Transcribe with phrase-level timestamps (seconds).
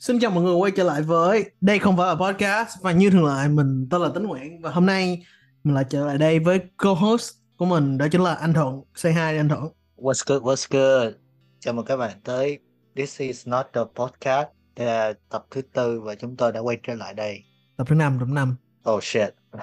[0.00, 2.82] Xin chào mọi người quay trở lại với Đây không phải là podcast.
[2.82, 4.60] Và như thường lệ mình tên là Tấn Nguyễn.
[4.60, 5.26] Và hôm nay
[5.64, 8.82] mình lại trở lại đây với co-host của mình Đó chính là anh Thuận.
[8.94, 9.62] Say hi anh Thuận.
[9.96, 11.14] What's good, what's good?
[11.58, 12.58] Chào mừng các bạn tới
[12.96, 14.48] This is not the podcast.
[14.76, 17.42] Đây là tập thứ tư và chúng tôi đã quay trở lại đây.
[17.76, 18.56] Tập thứ 5, tập 5
[18.90, 19.34] Oh shit.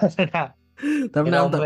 [1.14, 1.62] Tập You 5, know tập,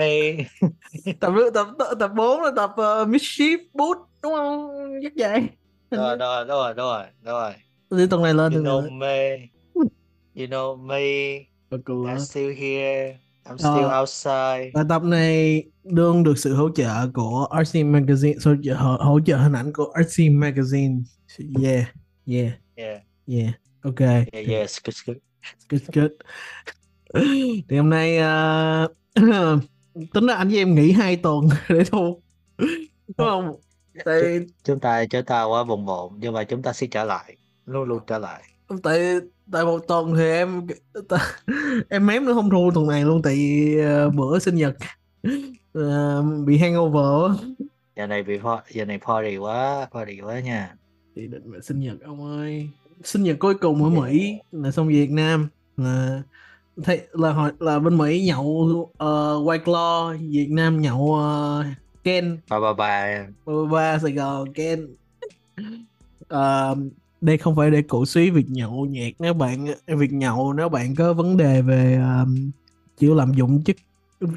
[1.19, 4.69] tập, tập, tập, tập 4 là tập uh, Mischief Boot Đúng không?
[5.03, 5.47] Chắc vậy
[5.91, 7.53] Rồi, rồi, rồi, rồi, rồi
[7.91, 9.37] Đi tuần này lên You know lên me.
[10.35, 10.97] You know me.
[11.71, 13.17] I'm still here.
[13.45, 13.99] I'm still Ờ.
[14.01, 14.71] outside.
[14.73, 19.19] Và tập này đương được sự hỗ trợ của RC Magazine hỗ trợ, hỗ, hỗ
[19.25, 21.01] trợ hình ảnh của RC Magazine.
[21.63, 21.85] Yeah,
[22.27, 23.53] yeah, Yeah, yeah.
[23.81, 23.99] Ok.
[23.99, 25.17] Yeah, yeah, skip, skip
[25.69, 25.81] good.
[25.93, 26.11] Good
[27.69, 28.87] thì hôm nay ờ,
[30.13, 32.21] tính ra anh với em nghỉ hai tuần để thu.
[32.57, 33.55] Đúng không?
[34.05, 37.35] Tại Chúng ta chúng ta quá bồng bột Nhưng mà chúng ta sẽ trở lại
[37.65, 38.43] Luôn luôn trở lại.
[38.83, 39.19] Tại
[39.51, 40.67] tại một tuần thì em
[41.09, 41.35] ta-
[41.89, 44.75] em mém nữa không thu tuần này luôn tại vì, ờ, bữa sinh nhật.
[45.73, 47.39] Ờ, bị hangover.
[47.95, 50.75] Giờ này bị giờ này party quá Party quá nha.
[51.15, 52.69] Thì định là sinh nhật ông ơi.
[53.03, 55.47] Sinh nhật cuối cùng ở Mỹ là xong về Việt Nam.
[55.77, 56.21] Là
[56.83, 58.93] thấy là hồi là bên Mỹ nhậu uh,
[59.47, 61.65] White Claw Việt Nam nhậu uh,
[62.03, 62.37] Ken.
[62.49, 64.87] Bye bye bye ba ba Sài Gòn Ken.
[66.27, 66.75] Ờ,
[67.21, 70.95] đây không phải để cổ suý việc nhậu nhẹt nếu bạn việc nhậu nếu bạn
[70.95, 72.51] có vấn đề về à, um,
[72.97, 73.75] chịu lạm dụng chất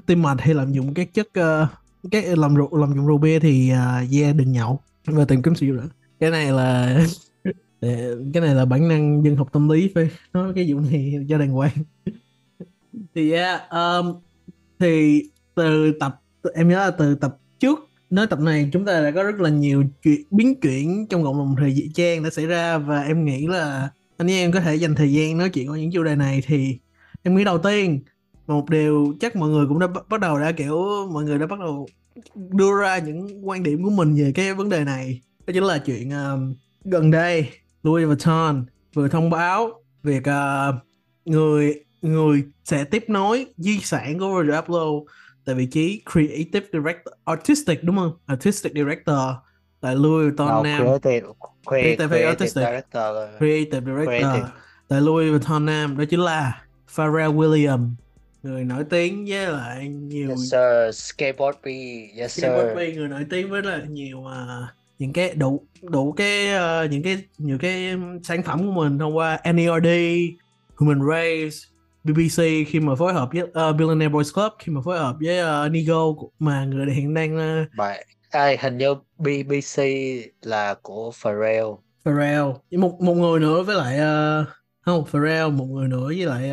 [0.06, 1.68] tim mạch hay lạm dụng các chất uh,
[2.10, 5.54] các làm rượu làm dụng rượu bia thì uh, yeah đừng nhậu và tìm kiếm
[5.54, 5.88] sự giúp nữa
[6.20, 7.00] cái này là
[8.32, 11.38] cái này là bản năng dân học tâm lý phải nói cái vụ này cho
[11.38, 11.72] đàng hoàng.
[13.14, 14.14] Thì yeah, um,
[14.78, 15.22] thì
[15.54, 16.20] từ tập
[16.54, 17.78] em nhớ là từ tập trước
[18.10, 21.38] nói tập này chúng ta đã có rất là nhiều chuyện biến chuyển trong cộng
[21.38, 24.94] đồng thời trang đã xảy ra và em nghĩ là anh em có thể dành
[24.94, 26.78] thời gian nói chuyện qua những chủ đề này thì
[27.22, 28.00] em nghĩ đầu tiên
[28.46, 31.46] một điều chắc mọi người cũng đã bắt bắt đầu đã kiểu mọi người đã
[31.46, 31.86] bắt đầu
[32.34, 35.20] đưa ra những quan điểm của mình về cái vấn đề này.
[35.46, 36.54] Đó chính là chuyện um,
[36.84, 37.48] gần đây
[37.82, 39.70] Louis Vuitton vừa thông báo
[40.02, 40.74] việc uh,
[41.24, 45.04] người người sẽ tiếp nối di sản của Virgil Abloh
[45.44, 49.16] tại vị trí creative director artistic đúng không artistic director
[49.80, 51.28] tại Louis Vuitton No, Nam creative,
[51.66, 52.64] Creative creative, artistic.
[52.64, 53.02] director
[53.38, 54.48] creative director Creative.
[54.88, 57.88] tại Louis Vuitton Nam đó chính là Pharrell Williams
[58.42, 61.66] người nổi tiếng với lại nhiều Yes sir, skateboard B,
[62.18, 62.46] yes sir.
[62.50, 67.02] Barbie người nổi tiếng với là nhiều à, những cái đủ đủ cái ờ, những
[67.02, 69.88] cái nhiều cái sản phẩm của mình thông qua NERD,
[70.76, 71.56] Human Race,
[72.04, 75.66] BBC khi mà phối hợp với uh, Billionaire Boys Club khi mà phối hợp với
[75.66, 76.04] uh, Nigo
[76.38, 79.82] mà người hiện đang uh, Bài, ai hình như BBC
[80.42, 81.66] là của Pharrell.
[82.04, 82.44] Pharrell.
[82.70, 83.98] Một một người nữa với lại
[84.42, 84.48] uh,
[84.80, 86.50] không Pharrell một người nữa với lại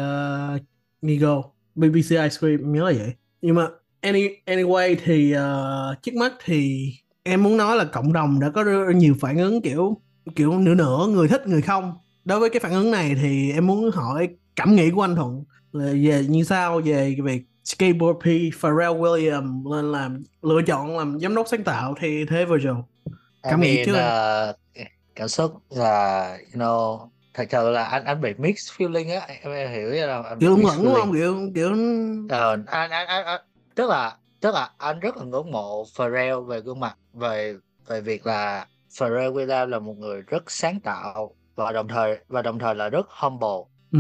[0.56, 0.62] uh,
[1.02, 1.44] Nigo.
[1.76, 3.14] BBC Ice Cream nhớ là vậy.
[3.42, 3.68] Nhưng mà
[4.02, 6.90] any, anyway thì uh, trước mắt thì
[7.24, 8.64] em muốn nói là cộng đồng đã có
[8.96, 10.02] nhiều phản ứng kiểu
[10.36, 11.94] kiểu nửa nửa người thích người không
[12.26, 15.44] đối với cái phản ứng này thì em muốn hỏi cảm nghĩ của anh Thuận
[15.72, 18.26] là về như sao về việc Skateboard P
[18.60, 22.72] Pharrell Williams lên làm lựa chọn làm giám đốc sáng tạo thì thế Virgil
[23.44, 24.56] Cảm I nghĩ mean, trước uh,
[25.16, 29.54] cảm xúc là, you know, thật sự là anh anh bị mixed feeling á, em,
[29.54, 30.10] em hiểu?
[30.24, 31.14] Anh bị kiểu lẫn đúng không?
[31.14, 31.70] Kiểu kiểu
[32.30, 33.42] Ờ, anh, anh, anh, anh,
[33.76, 37.56] tức là tức là anh rất là ngưỡng mộ Pharrell về gương mặt về
[37.88, 38.68] về việc là
[39.00, 42.90] Pharrell Williams là một người rất sáng tạo và đồng thời và đồng thời là
[42.90, 43.48] rất humble.
[43.92, 44.00] Ừ.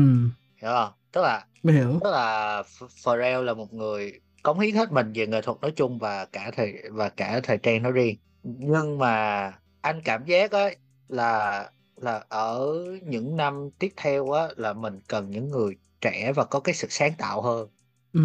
[0.61, 0.91] Hiểu không?
[1.11, 1.99] Tức là mới hiểu.
[2.03, 5.71] tức là Ph- Pharrell là một người cống hiến hết mình về nghệ thuật nói
[5.75, 8.17] chung và cả thời và cả thời trang nói riêng.
[8.43, 10.69] Nhưng mà anh cảm giác á
[11.07, 16.45] là là ở những năm tiếp theo á là mình cần những người trẻ và
[16.45, 17.69] có cái sự sáng tạo hơn.
[18.13, 18.21] Ừ.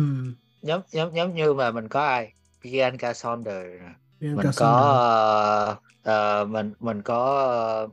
[0.62, 2.32] Giống giống giống như mà mình có ai?
[2.62, 3.82] Bianca Saunders
[4.20, 4.66] mình có
[6.02, 7.88] ờ, ờ, mình mình có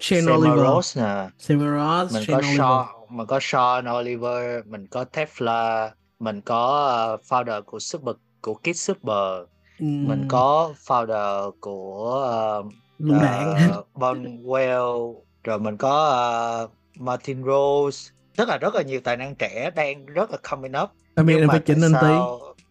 [0.00, 0.96] Shane Oliver.
[0.96, 1.28] Nè.
[1.38, 2.58] Sam Ross mình Shane có Oliver.
[2.58, 8.54] Sean mình có Sean Oliver mình có Tefla mình có ờ, founder của Super của
[8.54, 9.48] Kid Super.
[9.78, 15.14] Ừ, mình có founder của uh, đạn Bonwell.
[15.44, 16.68] Rồi mình có ờ,
[16.98, 18.10] Martin Rose.
[18.36, 20.90] Rất là rất là nhiều tài năng trẻ đang rất là coming up.
[21.16, 22.14] Là mà phải chỉnh anh tí.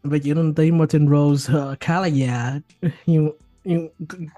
[0.09, 0.71] phải chỉnh anh tí.
[0.71, 2.53] Martin Rose ờ, khá là già.
[3.05, 3.31] Nhưng
[3.63, 3.89] nhưng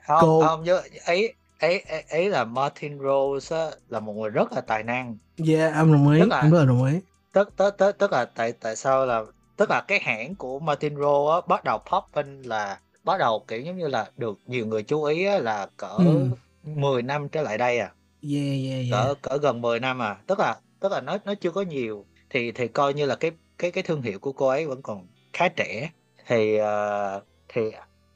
[0.07, 4.29] không Cô- không chứ ấy ấy ấy, ấy là Martin Rose á, là một người
[4.29, 5.17] rất là tài năng.
[5.47, 6.93] Yeah em đồng ý Tức là- em rất là đồng ý.
[7.33, 9.23] tức tức tức tức là tại tại sao là
[9.57, 13.61] tức là cái hãng của Martin Rose á, bắt đầu popping là bắt đầu kiểu
[13.61, 16.27] giống như là được nhiều người chú ý á, là cỡ Ừ.
[16.63, 17.91] 10 năm trở lại đây à.
[18.33, 20.17] Yeah yeah yeah cỡ cỡ gần 10 năm à.
[20.27, 22.05] Tức là tức là nó nó chưa có nhiều.
[22.29, 25.07] Thì thì coi như là cái cái cái thương hiệu của cô ấy vẫn còn
[25.33, 25.89] khá trẻ.
[26.27, 27.61] Thì ờ, thì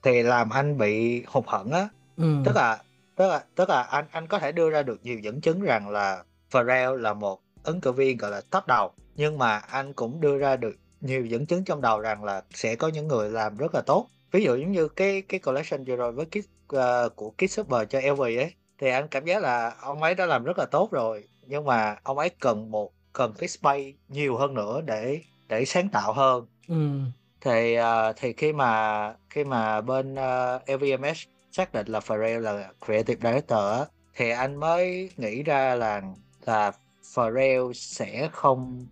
[0.03, 1.87] thì làm anh bị hụt hẫng á.
[2.17, 2.35] Ừ.
[2.45, 2.77] Tức là
[3.19, 5.89] tức là tức là anh anh có thể đưa ra được nhiều dẫn chứng rằng
[5.89, 8.91] là Pharrell là một ứng cử viên gọi là top đầu.
[9.15, 12.75] Nhưng mà anh cũng đưa ra được nhiều dẫn chứng trong đầu rằng là sẽ
[12.75, 14.07] có những người làm rất là tốt.
[14.31, 17.89] Ví dụ giống như cái cái collection vừa rồi với Kiss ờ, của Kiss Super
[17.89, 20.91] cho LV ấy thì anh cảm giác là ông ấy đã làm rất là tốt
[20.91, 21.23] rồi.
[21.45, 25.89] Nhưng mà ông ấy cần một cần cái space nhiều hơn nữa để để sáng
[25.89, 26.45] tạo hơn.
[26.67, 26.99] Ừ.
[27.41, 32.69] Thì ờ, thì khi mà khi mà bên ờ, LVMH xác định là Pharrell là
[32.85, 33.85] creative director á,
[34.15, 36.01] thì anh mới nghĩ ra là
[36.45, 36.71] là
[37.13, 38.85] Pharrell sẽ không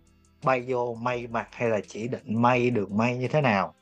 [0.44, 3.74] bay vô may mặt hay là chỉ định may đường may như thế nào.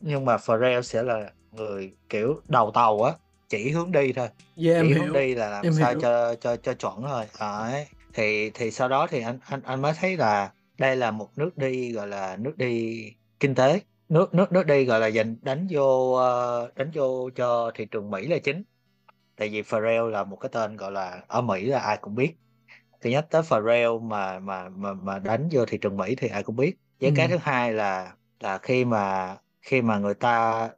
[0.00, 3.12] Nhưng mà Pharrell sẽ là người kiểu đầu tàu á
[3.48, 4.28] chỉ hướng đi thôi.
[4.56, 5.04] Yeah em chỉ hiểu.
[5.04, 6.00] hướng đi là làm em sao hiểu.
[6.00, 7.86] cho cho cho chuẩn thôi đấy.
[8.14, 11.58] Thì thì sau đó thì anh anh anh mới thấy là đây là một nước
[11.58, 13.04] đi gọi là nước đi
[13.40, 17.70] kinh tế nước nước nước đi gọi là dành đánh vô ờ, đánh vô cho
[17.74, 18.62] thị trường Mỹ là chính.
[19.36, 22.36] Tại vì Pharrell là một cái tên gọi là ở Mỹ là ai cũng biết.
[23.00, 26.42] Thứ nhất tới Pharrell mà mà mà mà đánh vô thị trường Mỹ thì ai
[26.44, 26.76] cũng biết.
[27.00, 27.16] Với Ừ.
[27.16, 30.70] cái thứ hai là là khi mà khi mà người ta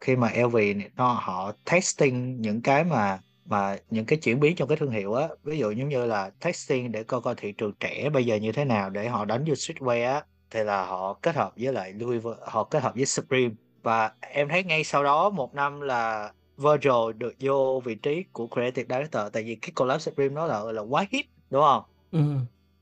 [0.00, 4.68] khi mà LV nó họ testing những cái mà mà những cái chuyển biến trong
[4.68, 5.28] cái thương hiệu á.
[5.44, 8.52] Ví dụ giống như là testing để coi coi thị trường trẻ bây giờ như
[8.52, 11.92] thế nào để họ đánh vô streetwear á thì là họ kết hợp với lại
[11.92, 13.54] Louis họ kết hợp với Supreme.
[13.82, 18.48] Và em thấy ngay sau đó một năm là Virgil được vô vị trí của
[18.52, 19.32] creative director.
[19.32, 21.82] Tại vì cái collab Supreme nó là là quá hit đúng không?
[22.12, 22.20] Ừ.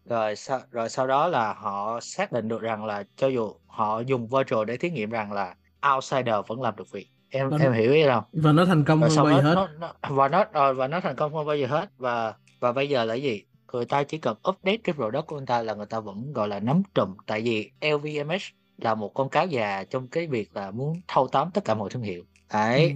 [0.05, 4.01] Rồi sau rồi sau đó là họ xác định được rằng là cho dù họ
[4.01, 5.55] dùng Virgil để thí nghiệm rằng là
[5.95, 7.09] outsider vẫn làm được việc.
[7.31, 7.61] Em Vâng.
[7.61, 8.25] em hiểu ý không?
[8.33, 9.55] Và nó thành công hơn bao giờ hết.
[9.55, 11.89] nó, nó và nó rồi và nó thành công hơn bao giờ hết.
[11.97, 15.47] Và và bây giờ là gì người ta chỉ cần update cái product của người
[15.47, 17.17] ta là người ta vẫn gọi là nắm trùm.
[17.27, 18.43] Tại vì LVMH
[18.79, 21.91] là một con cáo già trong cái việc là muốn thâu tóm tất cả mọi
[21.91, 22.25] thương hiệu.
[22.53, 22.89] Đấy.
[22.89, 22.95] Ừ.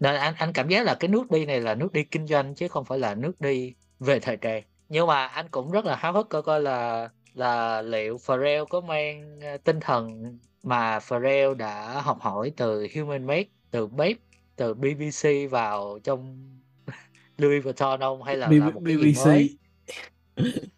[0.00, 2.54] nên anh anh cảm giác là cái nước đi này là nước đi kinh doanh
[2.54, 4.62] chứ không phải là nước đi về thời trang.
[4.88, 8.80] Nhưng mà anh cũng rất là háo hức coi coi là là liệu Pharrell có
[8.80, 14.14] mang ờ, tinh thần mà Pharrell đã học hỏi từ Human Made từ Babe
[14.56, 16.50] từ BBC vào trong
[17.38, 18.22] Louis Vuitton không?
[18.22, 19.58] Hay là B- là một cái gì BBC mới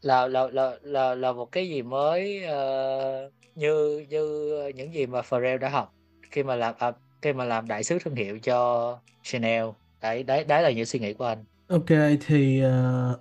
[0.03, 5.23] là là là là là một cái gì mới uh, như như những gì mà
[5.23, 5.95] Pharrell đã học
[6.31, 6.93] khi mà làm à,
[7.23, 9.65] khi mà làm đại sứ thương hiệu cho Chanel.
[10.03, 11.45] Đấy đấy đấy là những suy nghĩ của anh.
[11.69, 13.21] Ok thì uh,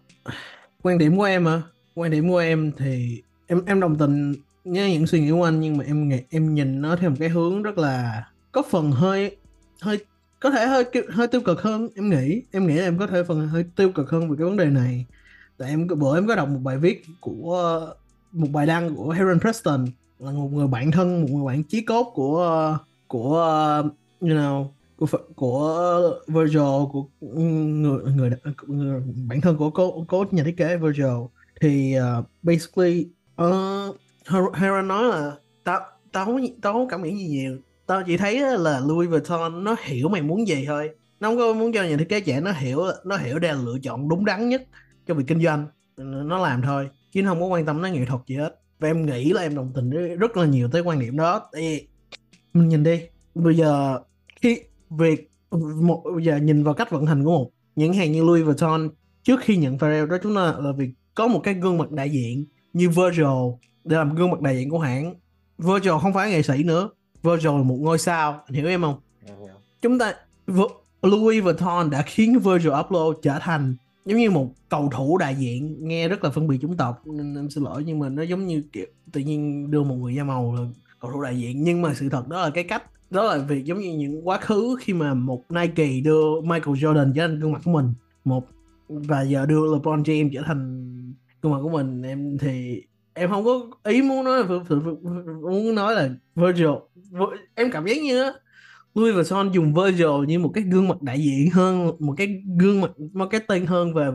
[0.82, 1.62] quan điểm của em à
[1.96, 4.34] quan điểm của em thì em em đồng tình
[4.66, 7.16] với những suy nghĩ của anh nhưng mà em nghĩ em nhìn nó theo một
[7.20, 9.38] cái hướng rất là có phần hơi
[9.82, 10.00] hơi
[10.40, 11.90] có thể hơi hơi tiêu cực hơn.
[11.96, 14.46] Em nghĩ em nghĩ là em có thể phần hơi tiêu cực hơn về cái
[14.46, 15.06] vấn đề này
[15.62, 17.81] tại em bữa em có đọc một bài viết của
[18.31, 19.86] một bài đăng của Heron Preston
[20.19, 22.78] là một người bạn thân một người bạn chí cốt của
[23.08, 23.38] của
[24.22, 24.66] you know
[24.98, 26.62] của của Virgil
[26.92, 28.31] của người người,
[28.68, 31.06] người bản thân của cố cố nhà thiết kế Virgil.
[31.62, 33.07] Thì uh, basically
[33.44, 35.31] uh, Heron nói là
[35.64, 35.80] tao
[36.12, 37.57] tao không tao không cảm nghĩ gì nhiều.
[37.86, 40.90] Tao chỉ thấy là Louis Vuitton nó hiểu mày muốn gì thôi.
[41.19, 43.62] Nó không có muốn cho nhà thiết kế trẻ nó hiểu nó hiểu đây là
[43.62, 44.64] lựa chọn đúng đắn nhất
[45.07, 45.68] cho việc kinh doanh
[45.98, 48.61] nó làm thôi chứ không có quan tâm đến nghệ thuật gì hết.
[48.80, 51.49] Và em nghĩ là em đồng tình rất là nhiều tới quan điểm đó.
[51.54, 51.87] Vì
[52.54, 53.02] mình nhìn đi
[53.35, 53.99] bây giờ
[54.42, 54.59] khi
[54.90, 55.31] việc
[55.81, 58.90] một bây giờ nhìn vào cách vận hành của một nhãn hàng như Louis Vuitton
[59.23, 62.09] trước khi nhận Pharrell đó chúng ta là việc có một cái gương mặt đại
[62.09, 63.26] diện như Virgil
[63.83, 65.16] để làm gương mặt đại diện của hãng.
[65.57, 66.90] Virgil không phải nghệ sĩ nữa
[67.23, 68.99] Virgil là một ngôi sao anh hiểu em không?
[69.81, 70.14] Chúng ta
[71.02, 75.88] Louis Vuitton đã khiến Virgil Abloh trở thành giống như một cầu thủ đại diện,
[75.88, 78.48] nghe rất là phân biệt chủng tộc, nên em xin lỗi, nhưng mà nó giống
[78.48, 80.62] như, kiểu, tự nhiên đưa một người da màu là
[81.00, 81.64] cầu thủ đại diện.
[81.64, 84.38] Nhưng mà sự thật đó là cái cách, đó là việc giống như những quá
[84.38, 87.94] khứ khi mà một Nike đưa Michael Jordan trở thành gương mặt của mình.
[88.26, 88.48] Một,
[88.88, 90.88] và giờ đưa LeBron James trở thành
[91.42, 92.81] gương mặt của mình, em thì
[93.14, 94.44] em không có ý muốn nói
[95.42, 96.68] muốn nói là Virgil
[97.56, 98.31] em cảm giác như
[98.95, 102.81] Louis Vuitton dùng Virgil như một cái gương mặt đại diện hơn, một cái gương
[102.81, 104.10] mặt marketing hơn về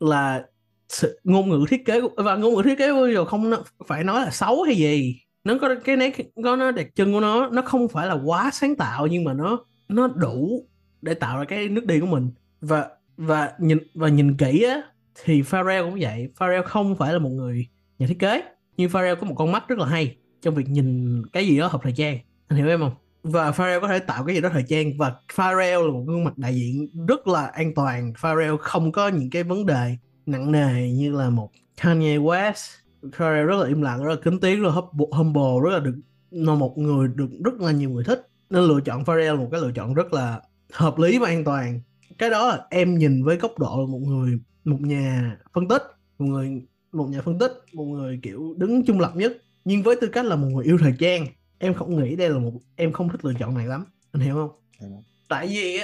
[0.00, 0.46] là
[0.88, 3.52] sự ngôn ngữ thiết kế và ngôn ngữ thiết kế Virgil không
[3.86, 5.16] phải nói là xấu hay gì.
[5.44, 8.50] Nó có cái nét, có nó đặc trưng của nó nó không phải là quá
[8.52, 10.66] sáng tạo nhưng mà nó nó đủ
[11.02, 12.30] để tạo ra cái nước đi của mình.
[12.60, 14.82] Và và nhìn và nhìn kỹ á,
[15.24, 16.28] thì Pharrell cũng vậy.
[16.36, 17.66] Pharrell không phải là một người
[17.98, 18.42] nhà thiết kế,
[18.76, 21.66] nhưng Pharrell có một con mắt rất là hay trong việc nhìn cái gì đó
[21.66, 22.18] hợp thời trang.
[22.48, 23.03] Anh hiểu em không?
[23.24, 24.98] Và Pharrell có thể tạo cái gì đó thời trang.
[24.98, 28.12] Và Pharrell là một gương mặt đại diện rất là an toàn.
[28.18, 32.76] Pharrell không có những cái vấn đề nặng nề như là một Kanye West.
[33.12, 35.94] Pharrell rất là im lặng, rất là kính tiếng, rất là humble, rất là được
[36.30, 38.28] là một người được rất là nhiều người thích.
[38.50, 40.40] Nên lựa chọn Pharrell một cái lựa chọn rất là
[40.72, 41.80] hợp lý và an toàn.
[42.18, 45.82] Cái đó là em nhìn với góc độ một người, một nhà phân tích.
[46.18, 46.62] Một người
[46.92, 49.32] một nhà phân tích, một người kiểu đứng trung lập nhất.
[49.64, 51.26] Nhưng với tư cách là một người yêu thời trang
[51.64, 54.34] em không nghĩ đây là một em không thích lựa chọn này lắm anh hiểu
[54.34, 54.86] không ừ.
[55.28, 55.80] tại vì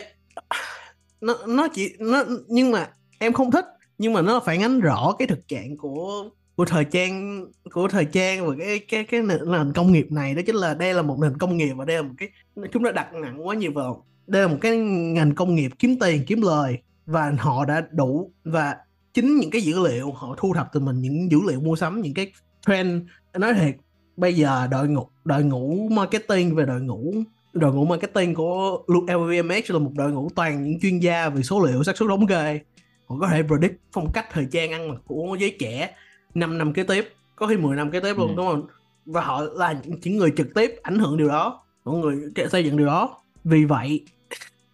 [1.20, 3.64] nó nó chỉ nó nhưng mà em không thích
[3.98, 8.04] nhưng mà nó phản ánh rõ cái thực trạng của của thời trang của thời
[8.04, 11.18] trang và cái cái cái nền công nghiệp này đó chính là đây là một
[11.20, 12.28] nền công nghiệp và đây là một cái
[12.72, 15.98] chúng ta đặt nặng quá nhiều vào đây là một cái ngành công nghiệp kiếm
[16.00, 18.76] tiền kiếm lời và họ đã đủ và
[19.14, 22.00] chính những cái dữ liệu họ thu thập từ mình những dữ liệu mua sắm
[22.00, 22.32] những cái
[22.66, 23.02] trend
[23.34, 23.74] nói thiệt
[24.16, 27.14] bây giờ đội ngũ đội ngũ marketing về đội ngũ
[27.52, 31.66] đội ngũ marketing của LVMH là một đội ngũ toàn những chuyên gia về số
[31.66, 32.60] liệu xác suất thống kê.
[33.06, 35.94] Họ có thể predict phong cách thời trang ăn mặc của giới trẻ
[36.34, 38.34] 5 năm kế tiếp có khi 10 năm kế tiếp luôn ừ.
[38.36, 38.66] đúng không?
[39.06, 42.16] Và họ là những người trực tiếp ảnh hưởng điều đó mọi người
[42.50, 43.16] xây dựng điều đó.
[43.44, 44.04] Vì vậy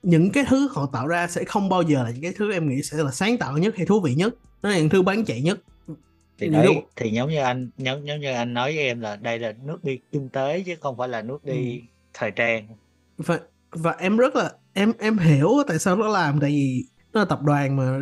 [0.02, 2.68] những cái thứ họ tạo ra sẽ không bao giờ là những cái thứ em
[2.68, 4.34] nghĩ sẽ là sáng tạo nhất hay thú vị nhất.
[4.62, 5.58] Nó là những thứ bán chạy nhất
[6.38, 9.38] thì đấy thì giống như anh giống giống như anh nói với em là đây
[9.38, 11.84] là nước đi kinh tế chứ không phải là nước đi ừ.
[12.14, 12.68] thời trang.
[13.18, 13.40] Và
[13.70, 17.26] và em rất là em em hiểu tại sao nó làm tại vì nó là
[17.26, 18.00] tập đoàn mà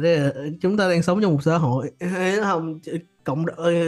[0.61, 1.91] chúng ta đang sống trong một xã hội.
[2.43, 2.81] Không
[3.25, 3.45] cộng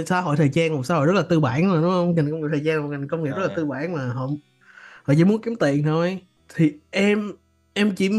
[0.06, 2.14] xã hội thời trang một xã hội rất là tư bản mà đúng không?
[2.14, 4.28] Ngành công nghiệp thời trang một ngành công nghiệp rất là tư bản mà họ
[5.02, 6.20] họ chỉ muốn kiếm tiền thôi.
[6.54, 7.32] Thì em
[7.74, 8.10] em chỉ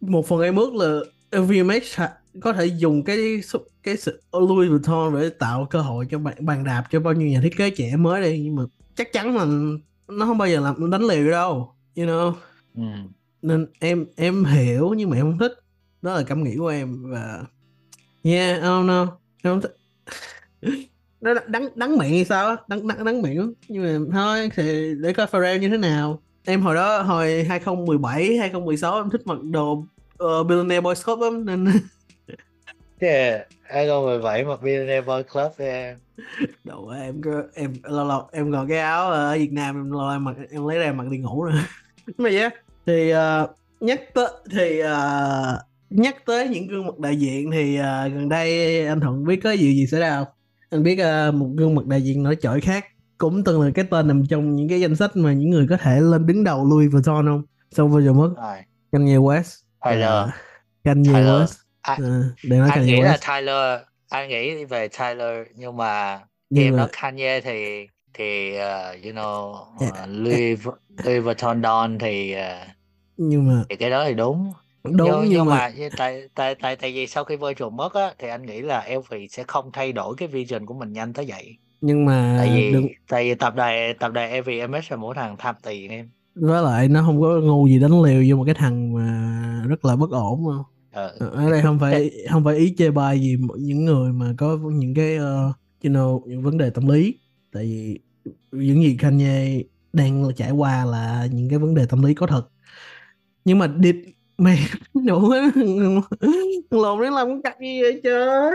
[0.00, 1.00] một phần em ước là
[1.38, 2.02] LVMH
[2.40, 3.40] có thể dùng cái
[3.82, 7.28] cái sự Louis Vuitton để tạo cơ hội cho bạn bàn đạp cho bao nhiêu
[7.28, 8.62] nhà thiết kế trẻ mới đây nhưng mà
[8.94, 9.46] chắc chắn là
[10.08, 12.32] nó không bao giờ làm đánh liều đâu you know.
[12.76, 12.82] Ừ.
[13.42, 15.52] nên em em hiểu nhưng mà em không thích.
[16.02, 17.44] Đó là cảm nghĩ của em và
[18.22, 19.06] yeah I don't know.
[19.42, 19.76] Em không thích.
[21.20, 22.56] Nó đắng đắng miệng hay sao á?
[22.68, 23.52] Đắng, đắng đắng miệng.
[23.68, 26.22] Nhưng mà thôi thì để coi Pharrell như thế nào.
[26.44, 31.44] Em hồi đó hồi 2017 2016 em thích mặc đồ uh, Billionaire Boys Club lắm
[31.44, 31.64] nên
[33.00, 35.98] Yeah, 2017 mặc Billionaire Boys Club em
[36.64, 37.20] Đâu em
[37.54, 40.66] em lâu lâu em còn cái áo ở Việt Nam em lâu em mặc em
[40.68, 41.54] lấy ra mặc đi ngủ rồi
[42.18, 42.50] mà vậy
[42.86, 48.12] thì uh, nhắc tới thì uh, nhắc tới những gương mặt đại diện thì uh,
[48.12, 50.34] gần đây anh Thuận biết có gì gì xảy ra không?
[50.70, 52.84] Anh biết uh, một gương mặt đại diện nổi trội khác
[53.18, 55.76] cũng từng là cái tên nằm trong những cái danh sách mà những người có
[55.76, 57.42] thể lên đứng đầu Louis Vuitton không?
[57.70, 58.30] Xong vừa rồi mất.
[58.92, 59.62] Kanye West.
[59.84, 60.24] Tyler.
[60.24, 60.34] Uh,
[60.84, 61.12] Kanye.
[61.12, 61.69] West.
[61.82, 61.98] À,
[62.44, 63.04] để nói anh nghĩ West.
[63.04, 66.20] là Tyler, anh nghĩ về Tyler nhưng mà
[66.50, 66.78] nhưng em mà...
[66.78, 70.58] nói Kanye thì thì uh, you know uh, Louis
[71.04, 72.68] Louis Vuitton Don thì uh,
[73.16, 74.52] nhưng mà thì cái đó thì đúng.
[74.84, 78.12] Đúng nhưng, nhưng mà, mà tại tại tại tại vì sau khi Virgil mất á
[78.18, 81.26] thì anh nghĩ là LV sẽ không thay đổi cái vision của mình nhanh tới
[81.28, 81.56] vậy.
[81.80, 82.88] Nhưng mà tại vì đừng...
[83.08, 86.10] tại vì tập đoàn tập đoàn LVMH là mỗi thằng tham tiền em.
[86.34, 89.84] Với lại nó không có ngu gì đánh liều vô một cái thằng mà rất
[89.84, 90.54] là bất ổn mà
[90.92, 91.16] ờ.
[91.18, 94.94] ở đây không phải không phải ý chê bai gì những người mà có những
[94.94, 97.14] cái uh, you know những vấn đề tâm lý.
[97.52, 97.98] Tại vì
[98.50, 102.48] những gì Kanye đang trải qua là những cái vấn đề tâm lý có thật.
[103.44, 103.92] Nhưng mà đi
[104.38, 104.58] mày
[104.94, 105.32] đủ
[106.70, 108.50] lộn đến làm cái cặp gì vậy trời.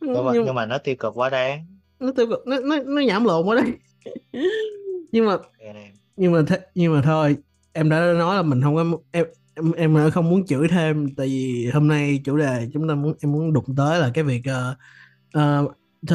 [0.00, 1.66] Nhưng mà, nhưng mà nó tiêu cực quá đáng.
[2.00, 3.72] Nó tiêu cực nó nó, nó nhảm lộn quá đấy.
[5.12, 5.36] Nhưng mà
[6.16, 7.36] nhưng mà th- nhưng mà thôi
[7.72, 9.26] em đã nói là mình không có em
[9.56, 13.14] em em không muốn chửi thêm tại vì hôm nay chủ đề chúng ta muốn
[13.22, 15.68] em muốn đụng tới là cái việc uh,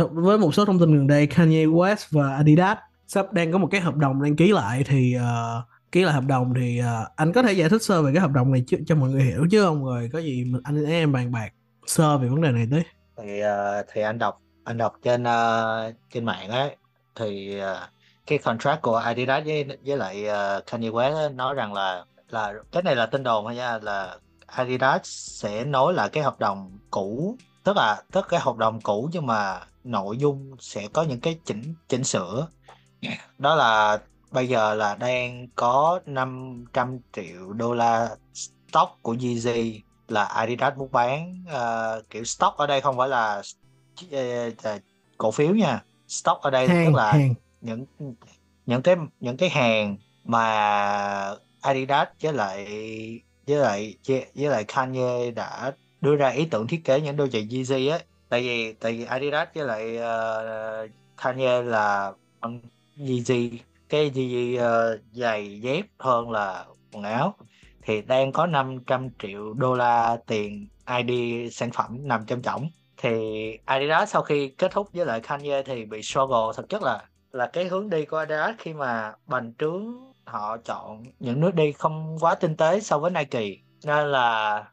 [0.04, 3.58] uh, với một số thông tin gần đây Kanye West và Adidas sắp đang có
[3.58, 7.16] một cái hợp đồng đang ký lại thì uh, ký lại hợp đồng thì uh,
[7.16, 9.24] anh có thể giải thích sơ về cái hợp đồng này chứ, cho mọi người
[9.24, 9.86] hiểu chứ không?
[9.86, 11.50] Rồi có gì mình anh em bàn bạc
[11.86, 12.84] sơ về vấn đề này đấy
[13.18, 16.76] thì uh, thì anh đọc anh đọc trên uh, trên mạng ấy
[17.16, 17.90] thì uh,
[18.28, 22.84] cái contract của Adidas với với lại uh, Kanye West nói rằng là là cái
[22.84, 25.02] này là tin đồn thôi nha là Adidas
[25.42, 29.28] sẽ nối lại cái hợp đồng cũ tức là tức cái hợp đồng cũ nhưng
[29.28, 32.48] mà nội dung sẽ có những cái chỉnh chỉnh sửa.
[33.38, 34.00] Đó là
[34.32, 40.92] bây giờ là đang có 500 triệu đô la stock của Yeezy là Adidas muốn
[40.92, 41.44] bán.
[41.48, 43.42] Uh, kiểu stock ở đây không phải là
[44.06, 44.82] uh,
[45.18, 45.84] cổ phiếu nha.
[46.08, 47.34] Stock ở đây hàng, tức là hàng.
[47.62, 47.86] những
[48.66, 52.66] những cái những cái hàng mà Adidas với lại
[53.48, 53.96] với lại
[54.36, 58.04] với lại Kanye đã đưa ra ý tưởng thiết kế những đôi giày Yeezy ấy
[58.30, 62.14] tại vì tại vì Adidas với lại uh, Kanye là
[62.98, 63.58] Yeezy
[63.90, 67.36] cái gì uh, ờ, giày dép hơn là quần áo.
[67.82, 72.70] Thì đang có 500 triệu đô la tiền ID sản phẩm nằm trong chổng.
[72.98, 73.12] Thì
[73.66, 76.54] Adidas sau khi kết thúc với lại Kanye thì bị struggle.
[76.58, 81.04] Thực chất là là cái hướng đi của Adidas khi mà bành trướng họ chọn
[81.20, 84.66] những nước đi không quá tinh tế so với Nike nên là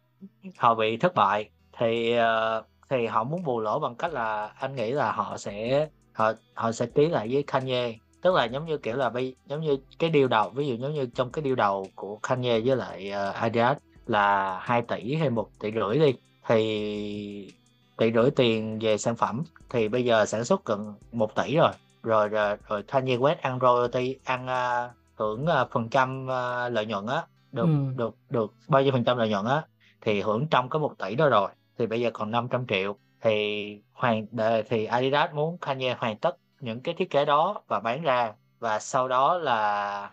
[0.59, 1.51] họ bị thất bại.
[1.79, 5.89] Thì uh, thì họ muốn bù lỗ bằng cách là anh nghĩ là họ sẽ
[6.13, 7.95] họ họ sẽ ký lại với Kanye.
[8.23, 10.95] Tức là giống như kiểu là bây giống như cái điều đầu ví dụ giống
[10.95, 15.31] như trong cái điều đầu của Kanye với lại uh, Adidas là 2 tỷ hay
[15.31, 16.15] một tỷ rưỡi đi
[16.47, 17.53] thì
[17.97, 21.73] tỷ rưỡi tiền về sản phẩm thì bây giờ sản xuất gần một tỷ rồi.
[22.03, 26.87] Rồi rồi, rồi Kanye West ăn royalty ăn uh, hưởng uh, phần trăm uh, lợi
[26.87, 27.23] nhuận á
[27.53, 27.93] được ừ.
[27.97, 29.63] được được bao nhiêu phần trăm lợi nhuận á
[30.01, 33.81] thì hưởng trong cái một tỷ đó rồi thì bây giờ còn 500 triệu thì
[33.93, 34.27] hoàn
[34.69, 38.79] thì Adidas muốn Kanye hoàn tất những cái thiết kế đó và bán ra và
[38.79, 40.11] sau đó là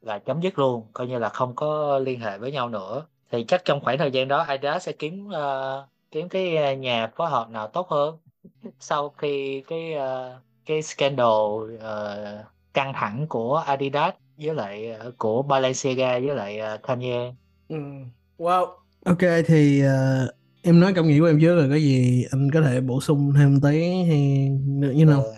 [0.00, 3.44] là chấm dứt luôn coi như là không có liên hệ với nhau nữa thì
[3.44, 7.50] chắc trong khoảng thời gian đó Adidas sẽ kiếm uh, kiếm cái nhà phối hợp
[7.50, 8.18] nào tốt hơn
[8.80, 11.26] sau khi cái uh, cái scandal
[11.74, 17.32] uh, căng thẳng của Adidas với lại uh, của Balenciaga với lại uh, Kanye.
[17.68, 17.76] Ừ.
[18.38, 18.66] Wow.
[19.04, 20.30] Ok thì uh,
[20.62, 23.32] em nói cảm nghĩ của em trước rồi có gì anh có thể bổ sung
[23.36, 24.48] thêm tới hay
[24.94, 25.22] như nào?
[25.22, 25.32] Ừ.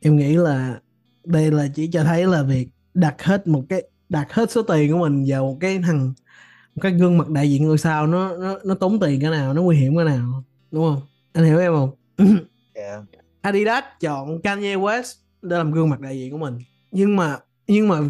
[0.00, 0.80] Em nghĩ là
[1.24, 4.92] đây là chỉ cho thấy là việc đặt hết một cái đặt hết số tiền
[4.92, 6.14] của mình vào một cái thằng
[6.74, 9.54] một cái gương mặt đại diện ngôi sao nó nó nó tốn tiền cái nào
[9.54, 11.02] nó nguy hiểm cái nào đúng không
[11.32, 11.90] anh hiểu em không
[12.74, 13.00] yeah.
[13.40, 16.58] Adidas chọn Kanye West để làm gương mặt đại diện của mình
[16.90, 17.36] nhưng mà
[17.66, 18.00] nhưng mà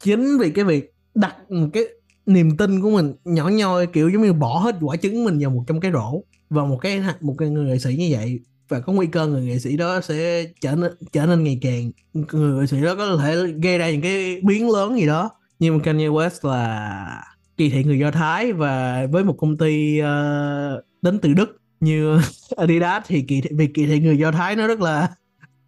[0.00, 1.82] chính vì cái việc đặt một cái
[2.26, 5.50] niềm tin của mình nhỏ nhoi kiểu giống như bỏ hết quả trứng mình vào
[5.50, 8.80] một trong cái rổ vào một cái một cái người nghệ sĩ như vậy và
[8.80, 11.90] có nguy cơ người nghệ sĩ đó sẽ trở nên trở nên ngày càng
[12.32, 15.78] người nghệ sĩ đó có thể gây ra những cái biến lớn gì đó nhưng
[15.78, 17.24] mà Kanye West là
[17.56, 22.18] kỳ thị người Do Thái và với một công ty uh, đến từ Đức như
[22.56, 25.10] Adidas thì kỳ thị, việc kỳ thị người Do Thái nó rất là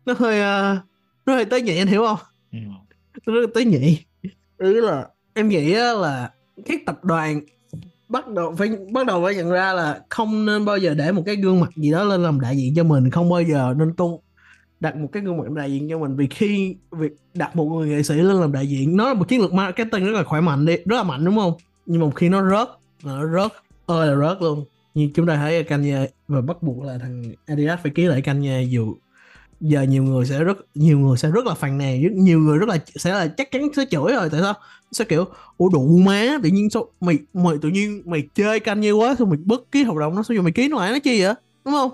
[0.06, 0.78] nó hơi uh,
[1.26, 2.18] nó hơi tới nhẹ anh hiểu không?
[3.26, 3.98] Tới Nó là nhị.
[4.58, 6.30] Ý là, em nghĩ là
[6.66, 7.40] các tập đoàn
[8.08, 11.22] bắt đầu phải, bắt đầu phải nhận ra là không nên bao giờ để một
[11.26, 13.94] cái gương mặt gì đó lên làm đại diện cho mình, không bao giờ nên
[13.96, 14.20] tung
[14.80, 16.16] đặt một cái gương mặt đại diện cho mình.
[16.16, 19.28] Vì khi việc đặt một người nghệ sĩ lên làm đại diện, nó là một
[19.28, 21.52] chiến lược marketing rất là khỏe mạnh đi, rất là mạnh, đúng không?
[21.86, 22.68] Nhưng một khi nó rớt
[23.04, 23.52] nó rớt,
[23.86, 24.64] ơi là rớt luôn.
[24.94, 28.62] Như chúng ta thấy Kanye, và bắt buộc là thằng Adidas phải ký lại Kanye
[28.62, 28.94] dù
[29.60, 32.68] giờ nhiều người sẽ rất nhiều người sẽ rất là phàn nàn nhiều người rất
[32.68, 34.54] là sẽ là chắc chắn sẽ chửi rồi tại sao?
[34.92, 35.24] Sẽ kiểu
[35.56, 39.30] ủa đủ má tự nhiên sao mày mày tự nhiên mày chơi Kanye quá xong
[39.30, 41.34] mày bất ký hợp đồng nó sao giờ mày ký nó lại nó chi vậy?
[41.64, 41.90] Đúng không?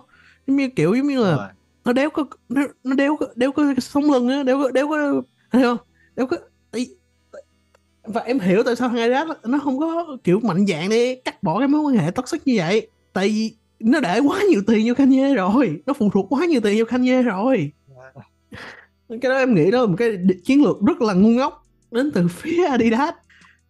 [0.47, 1.53] Giống như kiểu giống như là
[1.85, 4.89] nó đéo có nó, nó đéo có đéo có sống lưng á đéo có đéo
[4.89, 5.79] có thấy không?
[6.17, 6.37] Đéo có
[8.05, 11.43] và em hiểu tại sao thằng Adidas nó không có kiểu mạnh dạng đi cắt
[11.43, 12.89] bỏ cái mối quan hệ toxic như vậy.
[13.13, 15.83] Tại vì nó để quá nhiều tiền vô Kanye rồi.
[15.87, 17.73] Nó phụ thuộc quá nhiều tiền vô Kanye rồi.
[19.09, 22.11] Cái đó em nghĩ đó là một cái chiến lược rất là ngu ngốc đến
[22.15, 23.15] từ phía Adidas.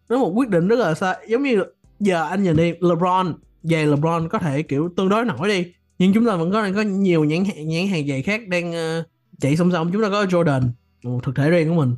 [0.09, 1.63] Nó một quyết định rất là sai giống như
[1.99, 6.13] giờ anh nhìn đi LeBron giày LeBron có thể kiểu tương đối nổi đi nhưng
[6.13, 9.05] chúng ta vẫn có có nhiều nhãn hàng nhãn hàng giày khác đang uh,
[9.39, 9.89] chạy song song.
[9.93, 10.61] Chúng ta có Jordan
[11.03, 11.95] một thực thể riêng của mình.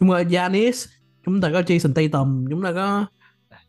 [0.00, 0.86] Chúng ta có Giannis
[1.26, 3.06] chúng ta có Jason Tatum chúng ta có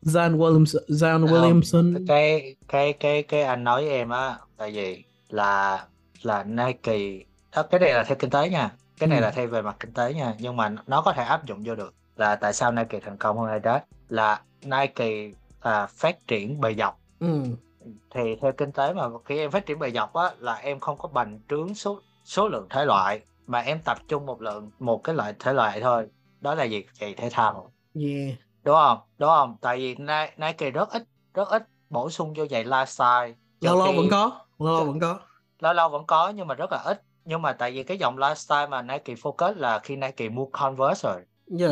[0.05, 2.05] Zion Williamson Zion Williamson.
[2.07, 5.03] cái cái cái cái anh nói em á là gì?
[5.29, 5.85] Là
[6.21, 7.25] là Nike.
[7.55, 8.71] Đó, cái này là theo kinh tế nha.
[8.99, 9.21] Cái này ừ.
[9.21, 10.33] là theo về mặt kinh tế nha.
[10.39, 13.37] Nhưng mà nó có thể áp dụng vô được là tại sao Nike thành công
[13.37, 13.81] hơn Adidas?
[14.09, 16.99] Là Nike à, phát triển bề dọc.
[17.19, 17.43] Ừ.
[18.13, 20.97] thì theo kinh tế mà khi em phát triển bề dọc á là em không
[20.97, 25.03] có bành trướng số số lượng thể loại mà em tập trung một lượng một
[25.03, 26.07] cái loại thể loại thôi.
[26.41, 26.83] Đó là gì?
[26.99, 27.71] Chạy thể thao.
[27.93, 28.37] Yeah.
[28.65, 28.97] Đúng không?
[29.17, 29.57] Đúng không?
[29.61, 29.95] Tại vì
[30.37, 33.33] Nike rất ít rất ít bổ sung vô giày lifestyle.
[33.61, 35.19] Lâu lâu vẫn có lâu lâu vẫn có.
[35.59, 37.01] Lâu lâu vẫn có nhưng mà rất là ít.
[37.25, 41.09] Nhưng mà tại vì cái dòng lifestyle mà Nike focus là khi Nike mua Converse
[41.09, 41.21] rồi.
[41.59, 41.71] Yeah,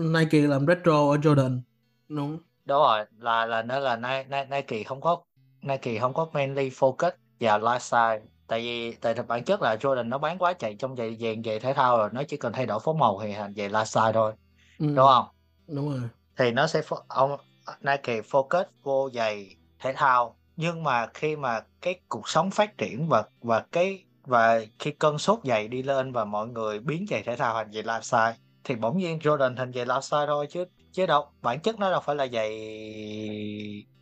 [0.00, 1.60] Nike làm retro ở Jordan
[2.08, 5.24] đúng đúng rồi là là nó là Nike, Nike không có
[5.62, 7.10] Nike không có mainly focus
[7.40, 8.20] vào lifestyle.
[8.46, 11.42] Tại vì tại thực bản chất là Jordan nó bán quá chạy trong giày dàn
[11.44, 14.12] giày thể thao rồi nó chỉ cần thay đổi phối màu thì thành giày lifestyle
[14.12, 14.32] thôi.
[14.78, 14.86] Ừ.
[14.96, 15.26] đúng không
[15.68, 16.08] đúng rồi.
[16.36, 17.36] Thì nó sẽ ông
[17.80, 20.36] Nike focus vô giày thể thao.
[20.56, 25.18] Nhưng mà khi mà cái cuộc sống phát triển và và cái và khi cơn
[25.18, 28.32] sốt giày đi lên và mọi người biến giày thể thao thành giày lifestyle
[28.64, 32.00] thì bỗng nhiên Jordan thành giày lifestyle thôi chứ chứ đâu bản chất nó đâu
[32.00, 32.50] phải là giày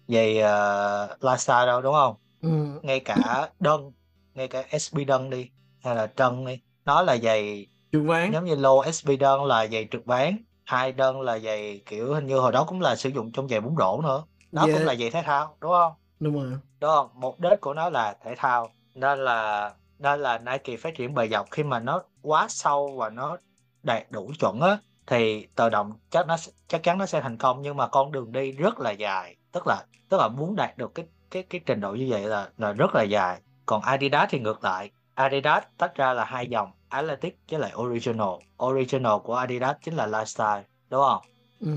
[0.09, 2.17] giày uh, lifestyle đâu đúng không?
[2.43, 2.81] Ừ.
[2.83, 3.93] ngay cả đơn
[4.35, 5.51] ngay cả SB Dunk đi
[5.83, 6.61] hay là Trân đi.
[6.85, 8.31] Nó là giày trượt ván.
[8.33, 12.27] giống như lô SB Dunk là giày trượt ván hai đơn là giày kiểu hình
[12.27, 14.25] như hồi đó cũng là sử dụng trong giày bún rổ nữa.
[14.53, 14.79] Nó yeah.
[14.79, 15.93] cũng là giày thể thao đúng không?
[16.21, 16.59] Đúng rồi.
[16.81, 17.11] Đúng không?
[17.15, 21.29] Mục đích của nó là thể thao nên là nên là Nike phát triển bề
[21.29, 23.37] dọc khi mà nó quá sâu và nó
[23.83, 26.37] đạt đủ chuẩn á thì tự động chắc nó
[26.69, 27.63] chắc chắn nó sẽ thành công.
[27.63, 30.95] Nhưng mà con đường đi rất là dài tức là tức là muốn đạt được
[30.95, 33.41] cái cái cái trình độ như vậy là là rất là dài.
[33.67, 34.91] Còn Adidas thì ngược lại.
[35.15, 38.29] Adidas tách ra là hai dòng Athletic với lại Original.
[38.65, 41.23] Original của Adidas chính là lifestyle đúng không?
[41.61, 41.75] Ừ.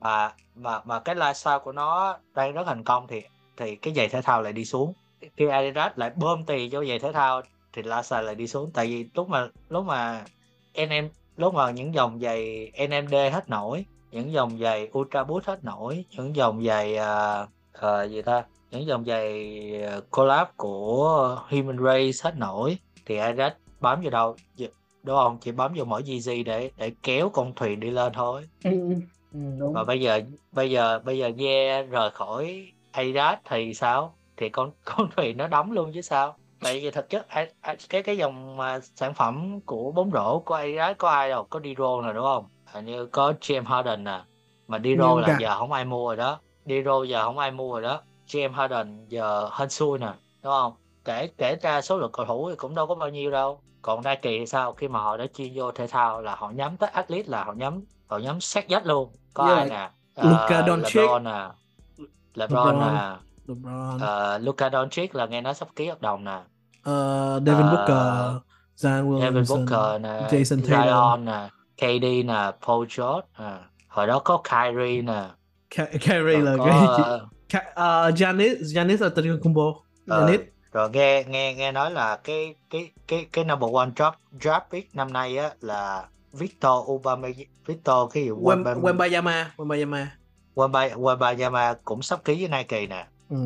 [0.00, 3.22] mà mà mà cái lifestyle của nó đang rất thành công thì
[3.56, 4.92] thì cái giày thể thao lại đi xuống.
[5.36, 8.70] Khi Adidas lại bơm tiền cho giày thể thao thì lifestyle lại đi xuống.
[8.74, 10.24] Tại vì lúc mà lúc mà
[10.74, 15.64] NM lúc mà những dòng giày NMD hết nổi những dòng giày Ultra Boost hết
[15.64, 17.48] nổi những dòng giày uh,
[17.78, 18.44] uh, gì ta?
[18.70, 19.60] Những dòng giày
[20.10, 23.52] collab của Human Race hết nổi thì Adidas
[23.86, 24.36] bám vào đâu
[25.06, 25.38] đúng không?
[25.40, 28.48] Chỉ bám vào mỗi Yeezy để để kéo con thuyền đi lên thôi.
[28.64, 28.70] Ừ.
[29.32, 29.72] Ừ, đúng.
[29.72, 30.20] và bây giờ
[30.52, 34.14] bây giờ bây giờ Ye rời khỏi Adidas thì sao?
[34.36, 36.36] Thì con con thuyền nó đóng luôn chứ sao?
[36.60, 37.26] Tại vì thực chất
[37.88, 41.60] cái cái dòng mà sản phẩm của bóng rổ của Adidas có ai đâu có
[41.64, 42.44] Diro nè đúng không?
[42.64, 44.20] Hình như có James Harden nè.
[44.68, 45.38] Mà Diro là cả...
[45.40, 46.40] giờ không ai mua rồi đó.
[46.64, 48.00] Diro giờ không ai mua rồi đó.
[48.28, 50.72] James Harden giờ hên xui nè đúng không?
[51.04, 54.04] Kể kể ra số lượng cầu thủ thì cũng đâu có bao nhiêu đâu còn
[54.04, 54.72] Nike thì sao?
[54.72, 57.52] Khi mà họ đã chuyên vô thể thao là họ nhắm tới athlete là họ
[57.52, 59.12] nhắm họ nhắm sát dách luôn.
[59.34, 59.58] Có yeah.
[59.58, 59.90] ai nè?
[60.16, 60.96] Luka uh, Doncic.
[60.96, 61.48] LeBron nè.
[62.34, 63.16] LeBron nè.
[63.52, 66.36] Uh, Luka Doncic là nghe nói sắp ký hợp đồng nè.
[66.90, 68.36] Uh, Devin uh, Booker
[68.76, 70.84] Zion Williamson Devin Booker nè Jason Tatum.
[70.84, 73.58] Zion nè KD nè Paul George à.
[73.88, 75.24] hồi đó có Kyrie nè.
[76.00, 77.02] Kyrie là cái gì?
[77.54, 79.74] uh, Giannis Giannis Antetokounmpo
[80.06, 80.40] Giannis.
[80.40, 84.60] uh, rồi nghe nghe nghe nói là cái cái cái cái number one draft draft
[84.70, 87.28] pick năm nay á là Victor Obama
[87.66, 88.30] Victor cái gì?
[88.30, 90.06] Wembayama Wembayama.
[90.54, 93.06] Wembayama cũng sắp ký với Nike nè.
[93.30, 93.36] Ừ.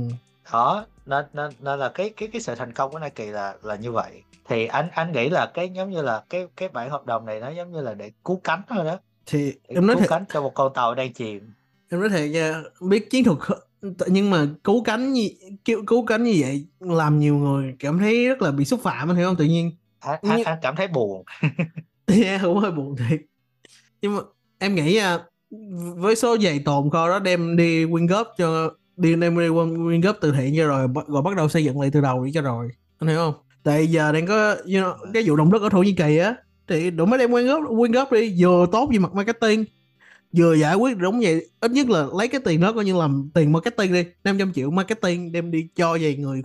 [0.53, 3.77] đó nên nên nên là cái cái cái sự thành công của Nike là là
[3.77, 4.23] như vậy.
[4.49, 7.41] Thì anh anh nghĩ là cái giống như là cái cái bản hợp đồng này
[7.41, 8.99] nó giống như là để cứu cánh thôi đó.
[9.27, 11.53] Thì để em nói cứu thiệt cánh cho một con tàu đang chìm.
[11.91, 13.39] Em nói thiệt nha biết chiến thuật
[14.07, 15.29] nhưng mà cứu cánh như
[15.65, 19.11] cứu, cứu cánh như vậy làm nhiều người cảm thấy rất là bị xúc phạm
[19.11, 19.37] anh hiểu không?
[19.37, 21.25] Tự nhiên anh, anh, anh cảm thấy buồn.
[22.07, 23.21] Yeah, cũng hơi buồn thiệt.
[24.03, 24.23] Nhưng mà
[24.59, 25.19] em nghĩ à,
[25.97, 30.01] với số giày tồn kho đó đem đi quyên góp cho đi đem đi quyên
[30.01, 32.43] góp từ thiện cho rồi rồi bắt đầu xây dựng lại từ đầu đi cho
[32.43, 32.69] rồi.
[32.99, 33.35] Anh hiểu không?
[33.63, 36.35] Tại giờ đang có you know, cái vụ động đất ở thổ nhĩ kỳ á
[36.69, 39.65] thì đủ mới đem quyên góp quyên góp đi vừa tốt về mặt marketing
[40.37, 43.31] vừa giải quyết đúng vậy ít nhất là lấy cái tiền đó coi như làm
[43.35, 46.43] tiền marketing đi 500 triệu marketing đem đi cho về người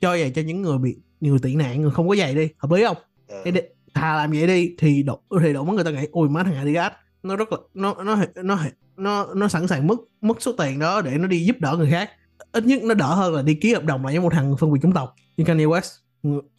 [0.00, 2.70] cho về cho những người bị người tị nạn người không có giày đi hợp
[2.70, 2.96] lý không?
[3.28, 3.50] Ừ.
[3.50, 3.60] đi,
[3.94, 6.92] thà làm vậy đi thì độ thì độ người ta nghĩ ui má thằng Adidas
[7.22, 8.58] nó rất là nó nó nó
[8.96, 11.90] nó nó sẵn sàng mất mất số tiền đó để nó đi giúp đỡ người
[11.90, 12.10] khác.
[12.52, 14.72] Ít nhất nó đỡ hơn là đi ký hợp đồng lại với một thằng phân
[14.72, 15.98] biệt chủng tộc như Kanye West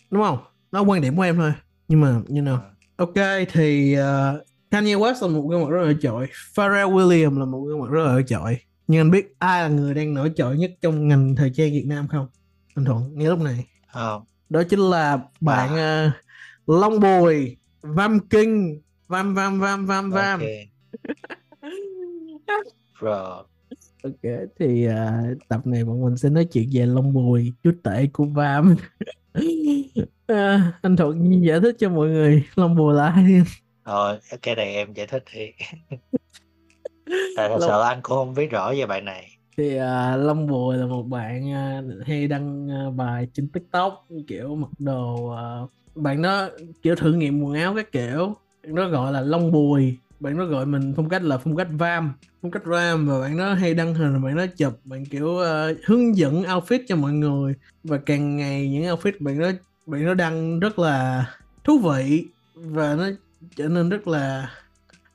[0.10, 0.38] đúng không?
[0.72, 1.54] Nó quan điểm của em thôi.
[1.88, 2.62] Nhưng mà như nào
[2.98, 3.06] ừ.
[3.06, 7.46] ok thì uh, Kanye West là một gương mặt rất là trội Pharrell Williams là
[7.46, 10.58] một gương mặt rất là trội nhưng anh biết ai là người đang nổi trội
[10.58, 12.28] nhất trong ngành thời trang Việt Nam không?
[12.76, 13.68] Anh Thuận nghe lúc này.
[14.00, 14.24] Oh.
[14.50, 16.14] đó chính là bạn à.
[16.68, 18.82] uh, Long Bùi Vam Kinh.
[19.08, 20.40] Vam Vam Vam Vam Vam.
[20.40, 20.70] Okay.
[24.04, 24.94] ok thì uh,
[25.48, 28.76] tập này bọn mình sẽ nói chuyện về Long Bùi chú tể của Vam.
[30.28, 33.44] À, anh Thuận giải thích cho mọi người Long Bùi là ai
[33.90, 35.52] Thôi, cái này em giải thích đi.
[37.38, 37.62] Tại thật Long...
[37.62, 39.38] sự anh cũng không biết rõ về bạn này.
[39.58, 44.56] Thì uh, Long Bùi là một bạn uh, hay đăng uh, bài trên TikTok kiểu
[44.56, 46.50] mặc đồ uh, bạn đó
[46.82, 48.36] kiểu thử nghiệm quần áo các kiểu.
[48.64, 49.98] Nó gọi là Long Bùi.
[50.20, 53.08] Bạn nó gọi mình phong cách là phong cách vam phong cách ram.
[53.08, 56.80] Và bạn nó hay đăng hình bạn nó chụp bạn kiểu uh, hướng dẫn outfit
[56.88, 57.54] cho mọi người.
[57.84, 59.52] Và càng ngày những outfit bạn nó
[59.86, 61.26] bạn nó đăng rất là
[61.64, 62.26] thú vị.
[62.56, 63.10] Và nó
[63.56, 64.52] trở nên rất là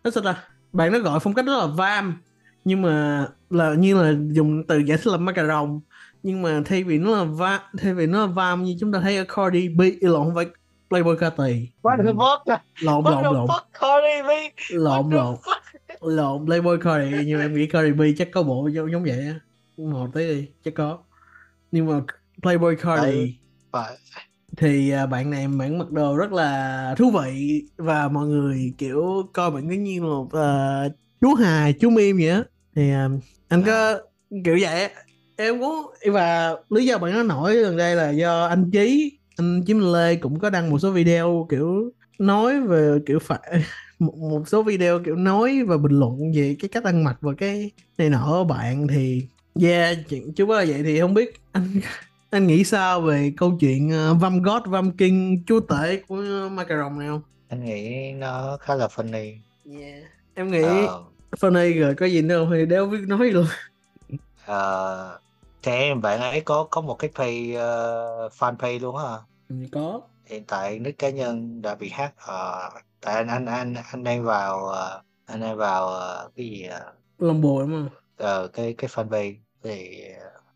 [0.04, 0.44] nó sao ta?
[0.72, 2.22] Bạn nó gọi phong cách rất là vam
[2.64, 5.80] nhưng mà là như là dùng từ giải thích là macaron.
[6.22, 9.00] Nhưng mà thay vì nó là va thay vì nó là vam như chúng ta
[9.00, 10.46] thấy ở Cardi B lộn không phải
[10.88, 12.58] Playboy Carti What the fuck?
[12.80, 13.46] Lộn lộn lộn.
[13.80, 14.30] Cardi B?
[14.70, 15.37] Lộn lộn.
[16.00, 19.26] lộn Playboy Cardi nhưng mà em nghĩ Cardi B chắc có bộ giống, giống vậy
[19.26, 19.40] á.
[19.76, 20.98] Một tí đi chắc có.
[21.72, 22.00] Nhưng mà
[22.42, 23.37] Playboy Cardi.
[23.72, 23.80] Ừ,
[24.56, 29.22] thì à, bạn này bạn mặc đồ rất là thú vị và mọi người kiểu
[29.32, 32.42] coi bạn giống như một uh, chú hài chú meme vậy á.
[32.74, 33.98] Thì uh, anh có
[34.44, 34.90] kiểu vậy
[35.36, 39.62] em muốn và lý do bạn nó nổi gần đây là do anh chí anh
[39.66, 43.64] chí minh lê cũng có đăng một số video kiểu nói về kiểu phải
[43.98, 47.32] một, một số video kiểu nói và bình luận về cái cách ăn mặc và
[47.38, 48.86] cái này nọ của bạn.
[48.86, 49.22] Thì
[49.62, 51.80] yeah chuyện chú là vậy thì không biết anh
[52.35, 56.53] anh nghĩ sao về câu chuyện uh, Vam God Vam King chúa tể của uh,
[56.53, 57.23] Macaron này không?
[57.49, 59.35] Anh nghĩ nó khá là funny.
[59.81, 60.03] Yeah.
[60.35, 60.90] em nghĩ uh,
[61.40, 62.53] funny rồi có gì nữa không?
[62.53, 63.47] Thì đéo biết nói luôn.
[64.51, 65.20] Uh,
[65.62, 69.16] thì em bạn ấy có có một cái page uh, fan page luôn hả?
[69.49, 70.01] Ừ, có.
[70.25, 74.25] Hiện tại nick cá nhân đã bị hack uh, tại anh anh anh anh đang
[74.25, 76.68] vào uh, anh đang vào uh, cái gì
[77.29, 77.88] uh, bồ đúng không?
[78.44, 80.05] uh, cái cái fanpage thì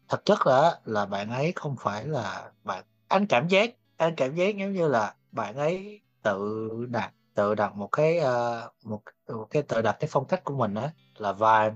[0.09, 4.35] thật chất là là bạn ấy không phải là bạn anh cảm giác anh cảm
[4.35, 9.47] giác giống như là bạn ấy tự đặt tự đặt một cái uh, một, một
[9.51, 11.71] cái tự đặt cái phong cách của mình á là vài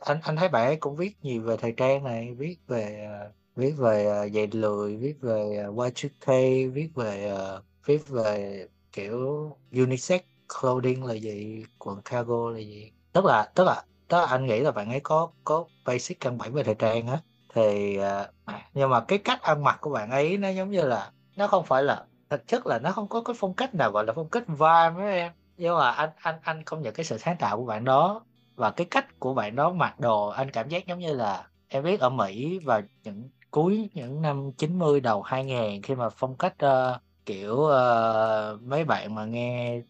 [0.00, 3.32] anh anh thấy bạn ấy cũng viết nhiều về thời trang này viết về uh,
[3.56, 9.50] viết về uh, giày lười viết về uh, Y2K viết về uh, viết về kiểu
[9.72, 10.20] unisex
[10.60, 12.92] clothing là gì quần cargo là gì.
[13.12, 16.38] Tức là tức là tức là anh nghĩ là bạn ấy có có basic căn
[16.38, 17.20] bản về thời trang á
[17.54, 18.28] thì à,
[18.74, 21.64] nhưng mà cái cách ăn mặc của bạn ấy nó giống như là nó không
[21.64, 24.28] phải là thực chất là nó không có cái phong cách nào gọi là phong
[24.28, 27.56] cách vibe với em nhưng mà anh anh anh không nhận cái sự sáng tạo
[27.56, 30.98] của bạn đó và cái cách của bạn đó mặc đồ anh cảm giác giống
[30.98, 35.94] như là em biết ở Mỹ vào những cuối những năm 90 đầu 2000 khi
[35.94, 39.82] mà phong cách uh, kiểu uh, mấy bạn mà nghe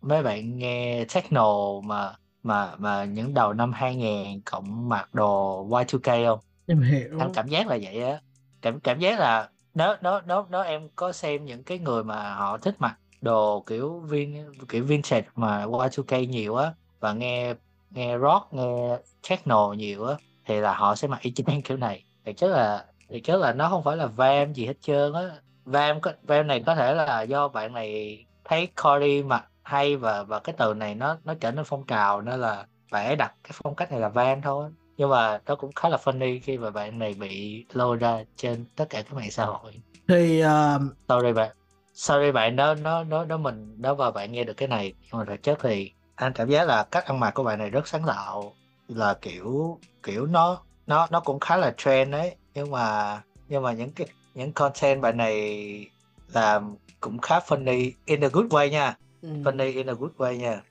[0.00, 6.26] mấy bạn nghe techno mà mà mà những đầu năm 2000 cộng mặc đồ Y2K
[6.26, 6.47] không?
[6.68, 7.18] Em hiểu.
[7.18, 8.20] Anh cảm giác là vậy á.
[8.62, 12.34] Cảm cảm giác là nếu nếu nếu nếu em có xem những cái người mà
[12.34, 17.54] họ thích mặc đồ kiểu viên kiểu vintage mà Y2K nhiều á và nghe
[17.90, 18.98] nghe rock, nghe
[19.30, 20.14] techno nhiều á
[20.46, 23.52] thì là họ sẽ mặc y chang kiểu này thì chắc là, thì chắc là
[23.52, 25.22] nó không phải là vam gì hết trơn á
[25.64, 30.22] vam có, vam này có thể là do bạn này thấy Corey mặc hay và
[30.24, 33.34] và cái từ này nó nó trở nên phong trào, nên là bạn ấy đặt
[33.44, 36.58] cái phong cách này là van thôi nhưng mà nó cũng khá là funny khi
[36.58, 39.72] mà bạn này bị lôi ra trên tất cả các mạng xã hội.
[40.08, 40.82] Thì uh...
[41.08, 41.56] sorry bạn.
[41.94, 44.92] Sorry bạn đó nó nó nó mình đó và bạn nghe được cái này.
[45.02, 47.70] Nhưng mà thực chất thì anh cảm giác là cách ăn mặc của bạn này
[47.70, 48.52] rất sáng tạo.
[48.88, 53.72] Là kiểu kiểu nó nó nó cũng khá là trend đấy nhưng mà nhưng mà
[53.72, 55.86] những cái những content bạn này
[56.32, 58.96] làm cũng khá funny in a good way nha.
[59.22, 59.28] Ừ.
[59.44, 60.62] funny in a good way nha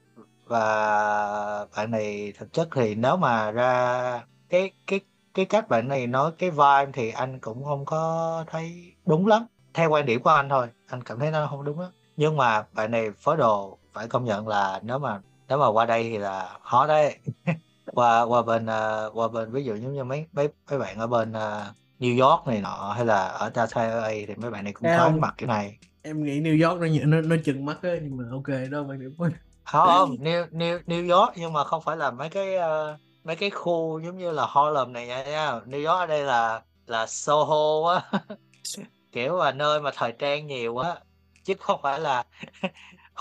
[0.48, 5.00] và bạn này thực chất thì nếu mà ra cái cái
[5.34, 9.46] cái cách bạn này nói cái vibe thì anh cũng không có thấy đúng lắm.
[9.74, 11.92] Theo quan điểm của anh thôi anh cảm thấy nó không đúng lắm.
[12.18, 15.86] Nhưng mà bạn này phối đồ phải công nhận là nếu mà nếu mà qua
[15.86, 17.18] đây thì là khó đấy.
[17.94, 21.08] Qua qua bên uh, qua bên ví dụ giống như mấy mấy mấy bạn ở
[21.08, 24.90] bên uh, New York này nọ hay là ở LA thì mấy bạn này cũng
[24.98, 25.78] có mặc cái này.
[26.02, 29.00] em nghĩ New York nó nó nó chừng mắt á nhưng mà ok đâu bạn
[29.00, 29.30] điểm không
[29.68, 33.50] không New New New York nhưng mà không phải là mấy cái uh, mấy cái
[33.50, 35.52] khu giống như là Harlem này nha, nha.
[35.52, 38.22] New York ở đây là là Soho á.
[39.12, 40.96] Kiểu là nơi mà thời trang nhiều á.
[41.44, 42.24] Chứ không phải là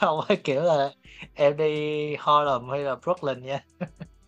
[0.00, 0.90] không phải kiểu là
[1.34, 3.60] em đi Harlem hay là Brooklyn nha.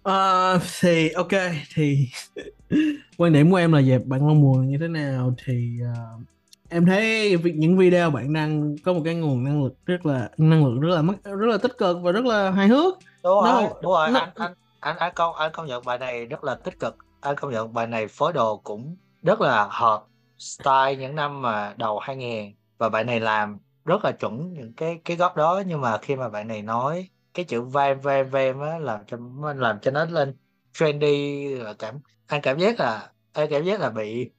[0.09, 1.33] Uh, thì ok
[1.75, 2.09] thì
[3.16, 6.23] quan điểm của em là về bạn mong mùa như thế nào thì uh,
[6.70, 10.64] em thấy những video bạn đăng có một cái nguồn năng lực rất là năng
[10.64, 12.94] lượng rất là mất rất là tích cực và rất là hài hước.
[13.22, 14.11] Đúng rồi no, đúng rồi.
[14.11, 14.20] no.
[14.20, 16.96] anh anh anh anh công anh công nhận bài này rất là tích cực.
[17.20, 20.05] Anh công nhận bài này phối đồ cũng rất là hợp
[20.38, 25.00] style những năm mà đầu 2000 và bài này làm rất là chuẩn những cái
[25.05, 25.62] cái góc đó.
[25.66, 29.16] Nhưng mà khi mà bạn này nói cái chữ vam vam vam á làm cho
[29.57, 30.37] làm cho nó lên
[30.72, 34.31] trendy là cảm anh cảm giác là anh cảm giác là bị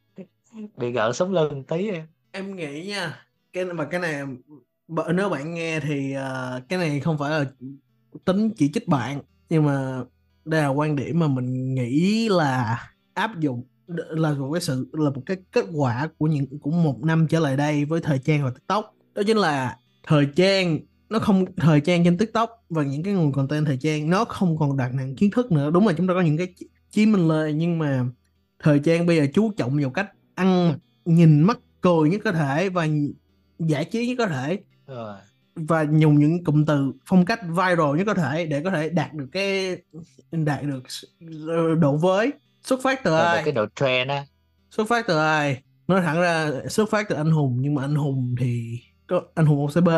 [0.78, 3.20] bị gợn sống lưng tí em em nghĩ nha
[3.54, 4.24] cái mà cái này
[5.16, 7.46] nếu bạn nghe thì uh, cái này không phải là
[8.26, 10.04] tính chỉ trích bạn nhưng mà
[10.46, 12.80] đây là quan điểm mà mình nghĩ là
[13.14, 17.04] áp dụng là một cái sự là một cái kết quả của những của một
[17.04, 18.96] năm trở lại đây với thời trang và tiktok.
[19.16, 23.32] Đó chính là thời trang nó không thời trang trên tiktok và những cái nguồn
[23.32, 25.72] content thời trang nó không còn đặt nặng kiến thức nữa.
[25.72, 26.54] Đúng là chúng ta có những cái
[26.92, 28.06] chí minh lời nhưng mà
[28.60, 32.70] thời trang bây giờ chú trọng vào cách ăn nhìn mắt cười nhất có thể
[32.70, 32.88] và
[33.60, 34.60] giải trí nhất có thể.
[34.88, 35.18] Rồi.
[35.56, 39.14] và dùng những cụm từ phong cách viral nhất có thể để có thể đạt
[39.14, 39.78] được cái
[40.32, 40.84] đạt được
[41.80, 42.32] độ với.
[42.64, 43.44] Xuất phát từ ai?
[43.44, 44.26] cái độ trend á.
[44.72, 45.62] Xuất phát từ ai?
[45.88, 49.46] Nói thẳng ra xuất phát từ anh hùng nhưng mà anh hùng thì có anh
[49.46, 49.90] hùng OCB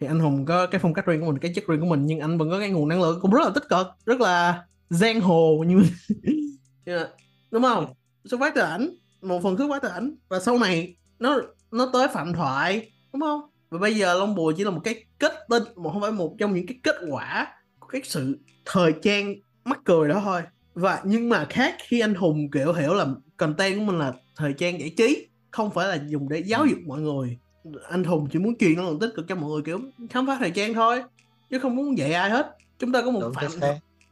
[0.00, 2.06] thì anh hùng có cái phong cách riêng của mình cái chất riêng của mình
[2.06, 4.64] nhưng anh vẫn có cái nguồn năng lượng cũng rất là tích cực rất là
[4.90, 5.82] giang hồ như
[6.84, 7.08] yeah.
[7.50, 7.94] đúng không?
[8.24, 8.90] Xuất phát từ ảnh
[9.22, 10.14] một phần xuất phát từ ảnh.
[10.28, 11.40] Và sau này nó
[11.72, 13.40] nó tới phạm thoại đúng không?
[13.70, 16.36] Và bây giờ long bùa chỉ là một cái kết tinh một không phải một
[16.38, 20.42] trong những cái kết quả của cái sự thời trang mắc cười đó thôi.
[20.74, 23.06] Và nhưng mà khác khi anh hùng kiểu hiểu là
[23.36, 26.78] content của mình là thời trang giải trí không phải là dùng để giáo dục
[26.86, 27.38] mọi người.
[27.88, 29.80] Anh hùng chỉ muốn truyền năng lượng tích cực cho mọi người kiểu
[30.10, 31.02] khám phá thời trang thôi
[31.50, 32.56] chứ không muốn dạy ai hết.
[32.78, 33.50] Chúng ta có một đúng phạm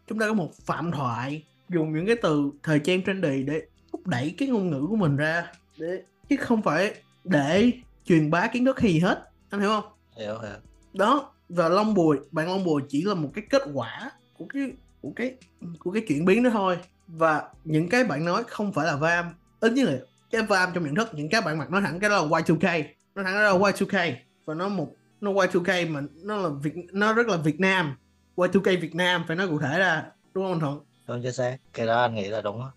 [0.07, 4.07] chúng ta có một phạm thoại dùng những cái từ thời trang trendy để thúc
[4.07, 7.73] đẩy cái ngôn ngữ của mình ra để chứ không phải để
[8.05, 9.25] truyền bá kiến thức gì hết.
[9.51, 9.85] Anh hiểu không?
[10.17, 10.57] Hiểu hiểu.
[10.95, 14.73] Đó và long bùi bạn long bùi chỉ là một cái kết quả của cái
[15.01, 15.35] của cái
[15.79, 16.79] của cái chuyển biến đó thôi.
[17.07, 19.27] Và những cái bạn nói không phải là vam.
[19.61, 19.99] Ít nhất là
[20.31, 22.85] cái vam trong nhận thức những cái bạn mặc nói thẳng cái đó là Y2K
[23.15, 24.13] nó thẳng đó là Y2K
[24.45, 24.89] và nó một
[25.21, 27.97] nó Y2K mà nó là Việt nó rất là Việt Nam.
[28.37, 30.05] Y2K Việt Nam phải nói cụ thể ra.
[30.35, 30.81] Đúng không Thuận?
[31.07, 31.57] Đúng chính xác.
[31.73, 32.69] Cái đó anh nghĩ là đúng á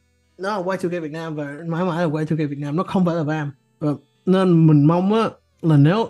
[0.41, 3.15] nó là Y2K Việt Nam và mãi mãi là Y2K Việt Nam nó không phải
[3.15, 3.91] là vam và
[4.25, 5.29] nên mình mong á
[5.61, 6.07] là nếu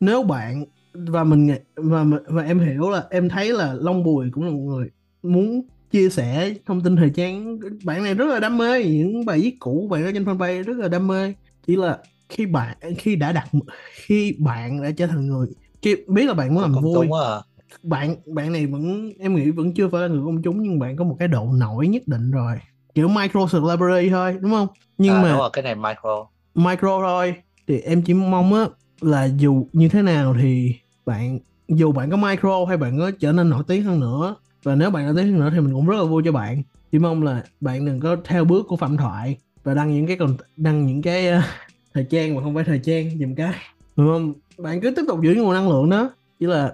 [0.00, 4.44] nếu bạn và mình và và em hiểu là em thấy là Long Bùi cũng
[4.44, 4.90] là một người
[5.22, 7.58] muốn chia sẻ thông tin thời trang.
[7.84, 10.76] Bạn này rất là đam mê những bài viết cũ bạn ở trên fanpage rất
[10.76, 11.34] là đam mê.
[11.66, 13.48] Chỉ là khi bạn khi đã đặt
[13.94, 15.48] khi bạn đã trở thành người
[15.82, 17.40] khi biết là bạn muốn làm vui à.
[17.82, 20.96] bạn bạn này vẫn em nghĩ vẫn chưa phải là người công chúng nhưng bạn
[20.96, 22.54] có một cái độ nổi nhất định rồi
[22.94, 24.68] kiểu micro celebrity thôi đúng không?
[24.98, 26.26] Nhưng à, mà đúng rồi cái này micro.
[26.54, 27.34] micro thôi.
[27.66, 28.64] Thì em chỉ mong á
[29.00, 30.74] là dù như thế nào thì
[31.06, 34.74] bạn dù bạn có micro hay bạn có trở nên nổi tiếng hơn nữa và
[34.74, 36.62] nếu bạn nổi tiếng hơn nữa thì mình cũng rất là vui cho bạn.
[36.92, 40.16] Chỉ mong là bạn đừng có theo bước của phạm thoại và đăng những cái
[40.16, 41.42] còn đăng những cái ờ,
[41.94, 43.52] thời trang mà không phải thời trang dùm cái.
[43.96, 44.34] Đúng không?
[44.58, 46.10] Bạn cứ tiếp tục giữ nguồn năng lượng đó.
[46.40, 46.72] Chỉ là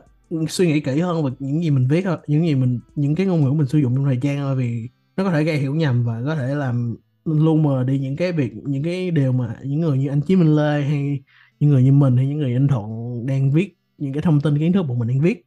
[0.48, 3.26] suy nghĩ kỹ hơn về những gì mình viết thôi những gì mình những cái
[3.26, 5.74] ngôn ngữ mình sử dụng trong thời trang thôi vì nó có thể gây hiểu
[5.74, 9.56] nhầm và có thể làm lu mờ đi những cái việc những cái điều mà
[9.62, 11.22] những người như anh Chí Minh Lê hay
[11.60, 12.86] những người như mình hay những người anh Thuận
[13.26, 15.42] đang viết những cái thông tin kiến thức của mình đang viết.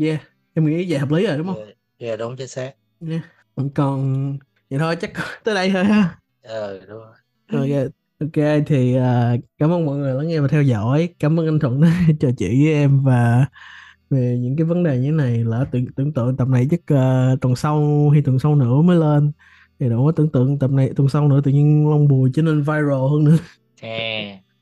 [0.00, 0.22] Yeah
[0.58, 1.56] em nghĩ vậy hợp lý rồi đúng không?
[1.56, 2.72] Yeah, yeah, đúng chính xác.
[3.08, 3.22] Yeah.
[3.74, 4.38] còn
[4.70, 5.12] vậy thôi chắc
[5.44, 6.18] tới đây thôi ha.
[6.42, 7.14] Ờ đúng rồi.
[7.52, 11.08] Ok ok thì à, cảm ơn mọi người lắng nghe và theo dõi.
[11.18, 13.46] Cảm ơn anh Thuận đã trò chuyện với em và
[14.10, 16.80] về những cái vấn đề như thế này lỡ tưởng tưởng tượng tập này chắc
[16.86, 19.32] ờ, tuần sau hay tuần sau nữa mới lên.
[19.78, 22.42] Thì đâu có tưởng tượng tập này tuần sau nữa tự nhiên Long Bùi trở
[22.42, 23.36] nên viral hơn nữa.
[23.80, 23.88] À,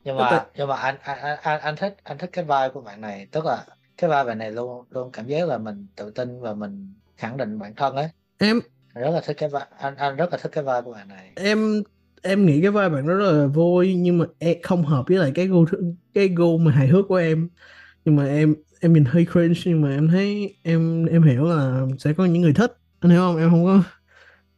[0.05, 3.01] nhưng mà nhưng mà anh anh anh anh thích anh thích cái vibe của bạn
[3.01, 3.29] này.
[3.33, 6.55] Tức là cái vibe bạn này luôn luôn cảm giác là mình tự tin và
[6.55, 8.09] mình khẳng định bản thân ấy.
[8.39, 8.61] Em
[8.93, 11.09] Anh rất là thích cái vibe anh anh rất là thích cái vibe của bạn
[11.09, 11.33] này.
[11.35, 11.83] Em
[12.23, 15.17] em nghĩ cái vai bạn đó rất là vui nhưng mà em không hợp với
[15.19, 15.65] lại cái gu
[16.15, 17.49] cái gu mà hài hước của em.
[18.05, 21.83] Nhưng mà em em nhìn hơi cringe nhưng mà em thấy em em hiểu là
[21.99, 22.73] sẽ có những người thích.
[23.01, 23.37] Anh hiểu không?
[23.37, 23.83] Em không có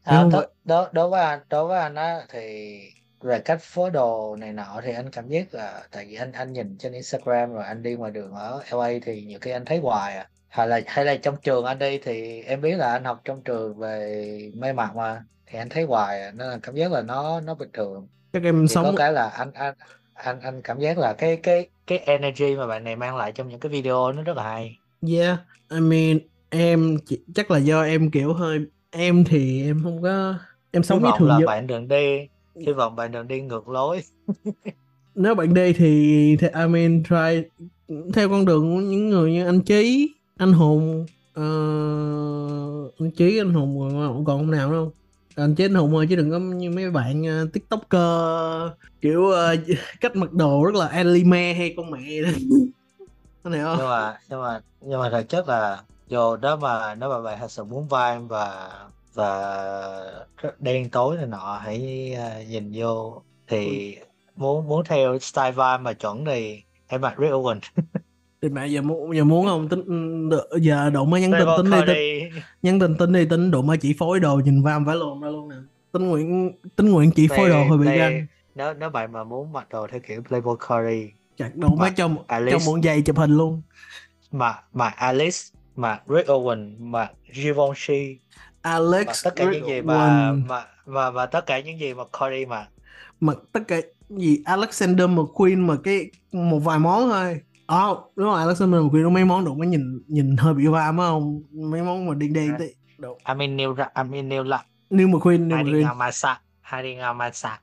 [0.02, 2.40] à, không đối, đối, đối với anh đối với anh á thì
[3.20, 6.52] về cách phối đồ này nọ thì anh cảm giác là tại vì anh anh
[6.52, 9.78] nhìn trên Instagram rồi anh đi ngoài đường ở LA thì nhiều khi anh thấy
[9.78, 10.28] hoài à.
[10.48, 13.42] Hay là hay là trong trường anh đi thì em biết là anh học trong
[13.42, 17.02] trường về may mặc mà thì anh thấy hoài à nên là cảm giác là
[17.02, 18.09] nó nó bình thường.
[18.33, 19.74] Chắc em có sống cái là anh anh
[20.14, 23.48] anh anh cảm giác là cái cái cái energy mà bạn này mang lại trong
[23.48, 24.79] những cái video nó rất là hay.
[25.12, 25.38] Yeah
[25.70, 26.18] I mean
[26.51, 30.35] em chỉ, chắc là do em kiểu hơi em thì em không có
[30.70, 31.46] em sống với thường là dân.
[31.46, 32.29] bạn đừng đi
[32.66, 34.03] hy vọng bạn đừng đi ngược lối.
[35.14, 37.48] Nếu bạn đi thì thì I mean try
[38.14, 41.44] theo con đường của những người như anh Chí anh Hùng ờ,
[42.98, 44.90] anh Chí anh Hùng còn còn ông nào không
[45.38, 49.57] anh anh Hùng thôi chứ đừng có như mấy bạn ờ, tiktoker kiểu ờ,
[50.01, 52.22] cách mặc đồ rất là anime hay con mẹ.
[52.22, 52.29] Đó
[53.42, 53.77] anh hiểu không?
[53.79, 57.38] Nhưng mà nhưng mà nhưng mà thực chất là dù đó mà nếu mà bạn
[57.40, 58.70] thật sự muốn vibe và
[59.14, 60.24] và
[60.59, 63.22] đen tối này nọ hãy à, nhìn vô.
[63.46, 63.96] Thì
[64.37, 67.61] muốn muốn theo style vibe mà chuẩn thì hãy mặc Rick Owen
[68.42, 69.68] thì mẹ giờ muốn giờ muốn không?
[69.68, 70.29] Tính
[70.61, 73.77] giờ độ mới nhắn tin tính đi tính nhắn tin tính đi tính độ mới
[73.77, 75.57] chỉ phối đồ nhìn vam phải luôn ra luôn nè.
[75.92, 79.53] Tính nguyện tính nguyện chỉ phối đồ hơi bị găng nếu nếu bạn mà muốn
[79.53, 81.90] mặc đồ theo kiểu Playboy Cardi chặt đồ mới
[82.27, 82.53] Alice.
[82.53, 83.62] trong muộn giày chụp hình luôn.
[84.33, 85.38] Mặc mặc Alice
[85.77, 88.18] mặc Rick Owen mặc Givenchy.
[88.62, 91.95] Alex mặc tất cả những gì mà Goodwin, mà mà và tất cả những gì
[91.95, 92.68] mà Cardi mặc.
[93.20, 94.43] Mặc tất cả gì?
[94.45, 99.24] Alexander McQueen mà cái một vài món thôi Ồ đúng rồi Alexander McQueen nó mấy
[99.24, 101.42] món đồ mới nhìn nhìn hơi bị va phải không?
[101.52, 102.64] Mấy món mà đen đen tí
[102.98, 106.10] đồ I mean new ra- I mean new là New McQueen đi McQueen ngào mà
[106.10, 107.62] sạc hai đi ngào mà sạc.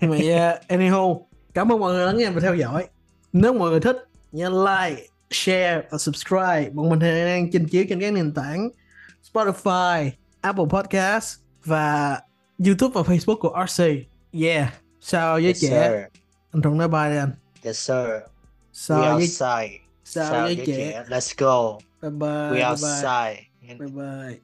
[0.00, 1.22] Nhưng mà yeah, anyhow
[1.54, 2.86] cảm ơn mọi người lắng nghe và theo dõi.
[3.32, 3.96] Nếu mọi người thích
[4.32, 6.70] nhớ like share và subscribe.
[6.70, 8.68] Bọn mình hiện đang trình chiếu trên các nền tảng
[9.32, 12.20] Spotify Apple Podcast và
[12.66, 13.84] YouTube và Facebook của RC
[14.42, 15.68] yeah sao với yes trẻ?
[15.88, 16.20] sir.
[16.52, 17.30] Anh Thuận nói bye đi anh.
[17.64, 17.96] Yes sir
[18.90, 21.78] we sao với outside sao sao với với trẻ trẻ let's go.
[22.02, 22.18] Bye bye
[22.48, 24.40] we bye bye outside bye bye